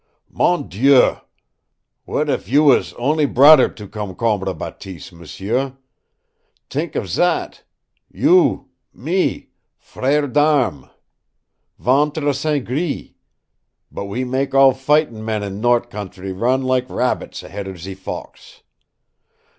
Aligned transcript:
"MON 0.31 0.67
DIEU, 0.67 1.17
w'at 2.07 2.27
if 2.27 2.49
you 2.49 2.63
was 2.63 2.91
on'y 2.93 3.25
brother 3.31 3.69
to 3.69 3.87
Concombre 3.87 4.51
Bateese, 4.51 5.11
m'sieu. 5.11 5.77
T'ink 6.71 6.95
of 6.95 7.07
zat 7.07 7.61
you 8.11 8.69
me 8.95 9.51
FRERE 9.77 10.25
D'ARMES! 10.27 10.87
VENTRE 11.77 12.33
SAINT 12.33 12.65
GRIS, 12.65 13.09
but 13.91 14.05
we 14.05 14.23
mak' 14.23 14.55
all 14.55 14.73
fightin' 14.73 15.23
men 15.23 15.43
in 15.43 15.61
nort' 15.61 15.91
countree 15.91 16.31
run 16.31 16.63
lak 16.63 16.89
rabbits 16.89 17.43
ahead 17.43 17.67
of 17.67 17.79
ze 17.79 17.93
fox! 17.93 18.63